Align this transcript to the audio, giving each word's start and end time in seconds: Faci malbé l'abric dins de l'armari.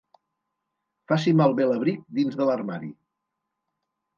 Faci 1.11 1.33
malbé 1.41 1.67
l'abric 1.73 2.01
dins 2.21 2.41
de 2.41 2.51
l'armari. 2.51 2.91